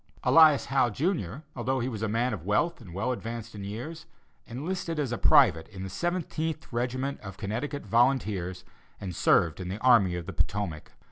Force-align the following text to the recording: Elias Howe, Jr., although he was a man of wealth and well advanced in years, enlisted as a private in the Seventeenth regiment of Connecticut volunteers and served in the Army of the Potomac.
Elias 0.23 0.65
Howe, 0.65 0.89
Jr., 0.89 1.41
although 1.55 1.79
he 1.79 1.87
was 1.87 2.01
a 2.01 2.07
man 2.09 2.33
of 2.33 2.43
wealth 2.43 2.81
and 2.81 2.91
well 2.91 3.11
advanced 3.11 3.53
in 3.53 3.63
years, 3.63 4.07
enlisted 4.47 4.97
as 4.97 5.11
a 5.11 5.17
private 5.19 5.67
in 5.67 5.83
the 5.83 5.91
Seventeenth 5.91 6.73
regiment 6.73 7.19
of 7.21 7.37
Connecticut 7.37 7.85
volunteers 7.85 8.65
and 8.99 9.15
served 9.15 9.59
in 9.59 9.67
the 9.69 9.77
Army 9.79 10.15
of 10.15 10.25
the 10.25 10.33
Potomac. 10.33 10.93